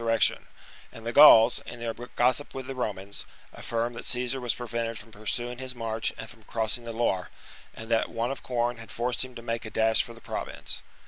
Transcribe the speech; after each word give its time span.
forced 0.03 0.29
to 0.29 0.33
rection; 0.33 0.45
and 0.91 1.05
the 1.05 1.13
Gauls, 1.13 1.61
m 1.67 1.79
their 1.79 1.93
e^ossip 1.93 2.55
with 2.55 2.65
the 2.65 2.69
contrive 2.69 2.69
a 2.69 2.73
Romans, 2.87 3.25
affirmed 3.53 3.95
that 3.95 4.05
Caesar 4.07 4.41
was 4.41 4.55
prevented 4.55 4.97
from 4.97 5.09
retreat. 5.09 5.21
pursuing 5.25 5.57
his 5.59 5.75
march 5.75 6.11
and 6.17 6.27
from 6.27 6.41
crossing 6.41 6.85
the 6.85 6.91
Loire, 6.91 7.29
and 7.75 7.91
that 7.91 8.09
want 8.09 8.31
of 8.31 8.41
corn 8.41 8.77
had 8.77 8.89
forced 8.89 9.23
him 9.23 9.35
to 9.35 9.43
make 9.43 9.63
a 9.63 9.69
dash 9.69 10.01
for 10.01 10.15
the 10.15 10.19
Province. 10.19 10.81